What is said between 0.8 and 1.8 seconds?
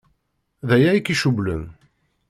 i k-icewwlen?